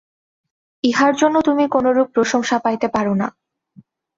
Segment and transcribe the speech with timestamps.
[0.83, 3.27] ইহার জন্য তুমি কোনরূপ প্রশংসা পাইতে পার না।